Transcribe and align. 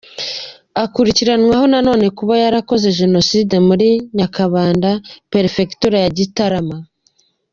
Akurikiranweho 0.83 1.65
na 1.71 1.79
none 1.87 2.05
kuba 2.17 2.33
yarakoze 2.43 2.87
Jenoside 2.99 3.55
muri 3.67 3.87
Nyakabanda, 4.17 4.89
perefegitura 5.33 5.97
ya 6.03 6.11
Gitarama. 6.17 6.77